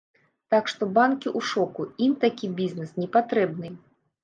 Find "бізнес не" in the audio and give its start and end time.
2.63-3.09